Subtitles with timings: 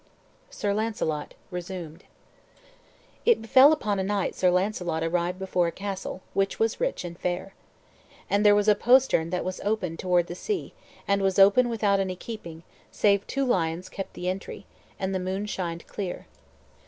[0.49, 2.05] SIR LAUNCELOT (Resumed)
[3.23, 7.19] It befell upon a night Sir Launcelot arrived before a castle, which was rich and
[7.19, 7.53] fair.
[8.27, 10.73] And there was a postern that was opened toward the sea,
[11.07, 14.65] and was open without any keeping, save two lions kept the entry;
[14.97, 16.25] and the moon shined clear.